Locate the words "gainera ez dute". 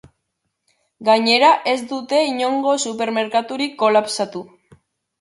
1.09-2.23